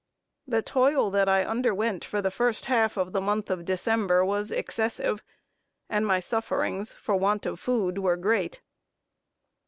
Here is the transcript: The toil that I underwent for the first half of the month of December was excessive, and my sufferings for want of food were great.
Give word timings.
The 0.47 0.63
toil 0.63 1.11
that 1.11 1.29
I 1.29 1.45
underwent 1.45 2.03
for 2.03 2.23
the 2.23 2.31
first 2.31 2.65
half 2.65 2.97
of 2.97 3.13
the 3.13 3.21
month 3.21 3.51
of 3.51 3.65
December 3.65 4.25
was 4.25 4.49
excessive, 4.49 5.21
and 5.91 6.07
my 6.07 6.19
sufferings 6.19 6.91
for 6.95 7.15
want 7.15 7.45
of 7.45 7.59
food 7.59 7.99
were 7.99 8.17
great. 8.17 8.61